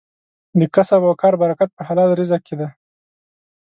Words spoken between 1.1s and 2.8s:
کار برکت په حلال رزق کې دی.